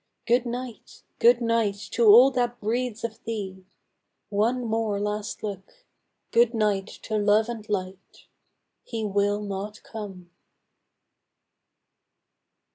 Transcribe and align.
Good 0.25 0.47
night! 0.47 1.03
good 1.19 1.41
night! 1.41 1.75
to 1.91 2.07
all 2.07 2.31
that 2.31 2.59
breathes 2.59 3.03
of 3.03 3.23
thee; 3.23 3.67
One 4.29 4.65
more 4.65 4.99
last 4.99 5.43
look— 5.43 5.85
good 6.31 6.55
night 6.55 6.87
to 7.03 7.17
love 7.19 7.47
and 7.47 7.69
light 7.69 7.99
1 8.89 8.89
He 8.89 9.05
will 9.05 9.43
not 9.43 9.83
come 9.83 10.31